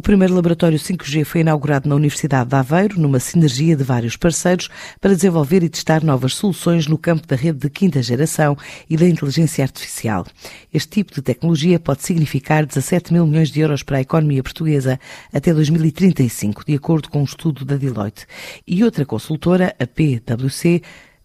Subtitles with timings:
[0.00, 4.70] O primeiro laboratório 5G foi inaugurado na Universidade de Aveiro, numa sinergia de vários parceiros,
[4.98, 8.56] para desenvolver e testar novas soluções no campo da rede de quinta geração
[8.88, 10.26] e da inteligência artificial.
[10.72, 14.98] Este tipo de tecnologia pode significar 17 mil milhões de euros para a economia portuguesa
[15.30, 18.26] até 2035, de acordo com um estudo da Deloitte.
[18.66, 20.80] E outra consultora, a PwC,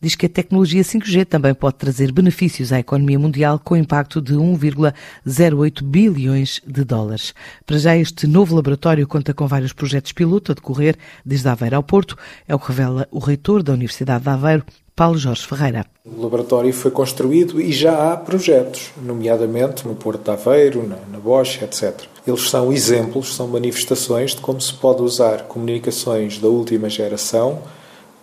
[0.06, 4.36] diz que a tecnologia 5G também pode trazer benefícios à economia mundial com impacto de
[4.36, 7.34] 1,08 bilhões de dólares.
[7.66, 11.82] Para já, este novo laboratório conta com vários projetos piloto a decorrer desde Aveiro ao
[11.82, 12.16] Porto,
[12.48, 14.64] é o que revela o reitor da Universidade de Aveiro,
[14.96, 15.88] Paulo Jorge Ferreira.
[16.06, 21.18] O laboratório foi construído e já há projetos, nomeadamente no Porto de Aveiro, na, na
[21.18, 22.02] Bosch, etc.
[22.28, 27.60] Eles são exemplos, são manifestações de como se pode usar comunicações da última geração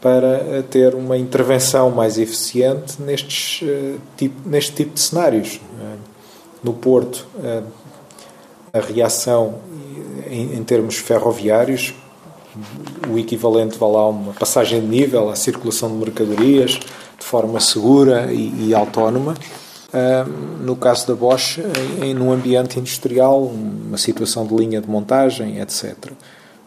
[0.03, 3.65] para eh, ter uma intervenção mais eficiente nestes,
[4.17, 5.61] tipo, neste tipo de cenários.
[5.81, 5.97] Eh,
[6.63, 7.27] no Porto,
[8.73, 9.57] a reação
[10.31, 11.93] em, termos ferroviários,
[13.11, 16.79] o equivalente vá lá uma passagem de nível à circulação de mercadorias
[17.19, 19.35] de forma segura e, e autónoma.
[20.61, 21.59] no caso da Bosch,
[22.01, 26.13] em, em um ambiente industrial, uma situação de linha de montagem, etc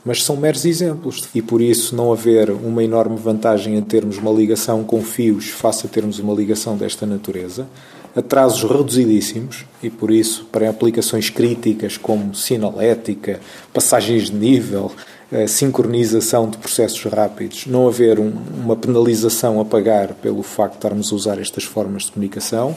[0.06, 4.32] mas são meros exemplos e por isso não haver uma enorme vantagem em termos uma
[4.32, 7.68] ligação com fios face a termos uma ligação desta natureza,
[8.16, 13.42] atrasos reduzidíssimos e por isso para aplicações críticas como sinalética,
[13.74, 14.92] passagens de nível,
[15.32, 18.32] eh, sincronização de processos rápidos, não haver um,
[18.64, 22.76] uma penalização a pagar pelo facto de estarmos a usar estas formas de comunicação um,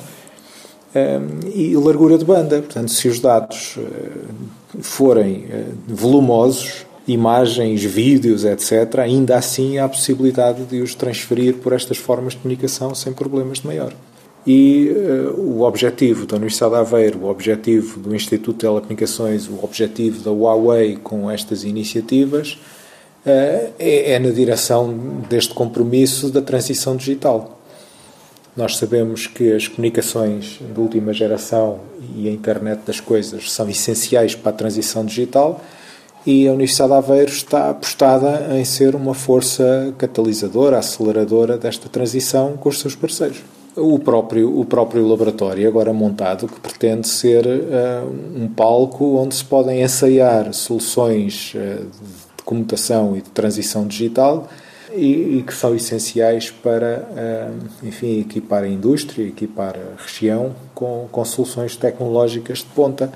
[0.95, 1.21] eh,
[1.55, 2.61] e largura de banda.
[2.63, 9.89] Portanto, se os dados uh, forem uh, volumosos, imagens, vídeos, etc., ainda assim há a
[9.89, 13.93] possibilidade de os transferir por estas formas de comunicação sem problemas de maior.
[14.47, 19.63] E uh, o objetivo da Universidade de Aveiro, o objetivo do Instituto de Telecomunicações, o
[19.63, 22.53] objetivo da Huawei com estas iniciativas
[23.27, 24.95] uh, é, é na direção
[25.29, 27.61] deste compromisso da transição digital.
[28.57, 31.81] Nós sabemos que as comunicações de última geração
[32.17, 35.63] e a internet das coisas são essenciais para a transição digital
[36.29, 42.55] e a Universidade de Aveiro está apostada em ser uma força catalisadora, aceleradora desta transição
[42.55, 43.39] com os seus parceiros.
[43.75, 49.45] O próprio, o próprio laboratório, agora montado, que pretende ser uh, um palco onde se
[49.45, 51.87] podem ensaiar soluções uh,
[52.37, 54.49] de comutação e de transição digital
[54.95, 61.09] e, e que são essenciais para, uh, enfim, equipar a indústria, equipar a região com,
[61.11, 63.11] com soluções tecnológicas de ponta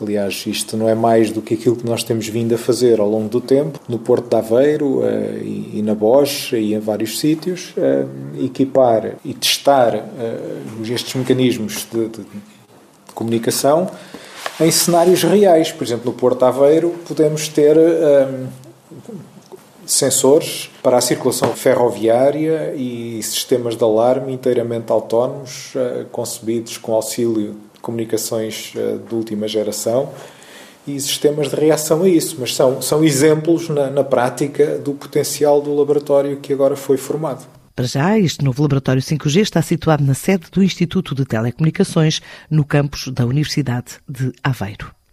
[0.00, 3.08] Aliás, isto não é mais do que aquilo que nós temos vindo a fazer ao
[3.08, 5.04] longo do tempo, no Porto de Aveiro uh,
[5.42, 12.08] e, na Bosch e em vários sítios, uh, equipar e testar uh, estes mecanismos de,
[12.08, 12.26] de, de,
[13.14, 13.88] comunicação
[14.60, 15.70] em cenários reais.
[15.70, 17.76] Por exemplo, no Porto de Aveiro podemos ter
[19.86, 25.74] sensores para a circulação ferroviária e sistemas de alarme inteiramente autónomos,
[26.10, 27.54] concebidos com auxílio
[27.84, 30.10] comunicações eh, de última geração
[30.86, 35.60] e sistemas de reação a isso, mas são, são exemplos na, na prática do potencial
[35.60, 37.46] do laboratório que agora foi formado.
[37.76, 42.64] Para já, este novo laboratório 5G está situado na sede do Instituto de Telecomunicações, no
[42.64, 44.94] campus da Universidade de Aveiro.